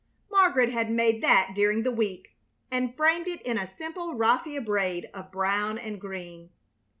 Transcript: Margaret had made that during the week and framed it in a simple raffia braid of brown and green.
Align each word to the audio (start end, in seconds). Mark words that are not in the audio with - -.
Margaret 0.31 0.69
had 0.73 0.89
made 0.89 1.21
that 1.21 1.51
during 1.53 1.83
the 1.83 1.91
week 1.91 2.35
and 2.71 2.97
framed 2.97 3.27
it 3.27 3.39
in 3.43 3.59
a 3.59 3.67
simple 3.67 4.15
raffia 4.15 4.59
braid 4.59 5.07
of 5.13 5.31
brown 5.31 5.77
and 5.77 6.01
green. 6.01 6.49